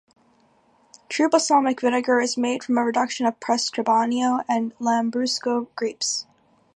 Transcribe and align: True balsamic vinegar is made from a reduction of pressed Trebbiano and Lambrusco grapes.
True 1.09 1.29
balsamic 1.29 1.79
vinegar 1.79 2.19
is 2.21 2.35
made 2.35 2.63
from 2.63 2.79
a 2.79 2.83
reduction 2.83 3.27
of 3.27 3.39
pressed 3.39 3.75
Trebbiano 3.75 4.43
and 4.49 4.73
Lambrusco 4.79 5.67
grapes. 5.75 6.25